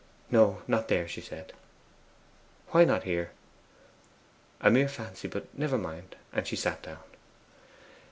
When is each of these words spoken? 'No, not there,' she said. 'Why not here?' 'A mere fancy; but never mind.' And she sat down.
'No, 0.31 0.63
not 0.67 0.87
there,' 0.87 1.07
she 1.07 1.21
said. 1.21 1.53
'Why 2.71 2.85
not 2.85 3.03
here?' 3.03 3.29
'A 4.61 4.71
mere 4.71 4.87
fancy; 4.89 5.27
but 5.27 5.55
never 5.55 5.77
mind.' 5.77 6.15
And 6.33 6.47
she 6.47 6.55
sat 6.55 6.81
down. 6.81 7.03